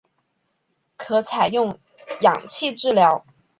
[0.97, 1.77] 可采用
[2.21, 3.23] 氧气治疗。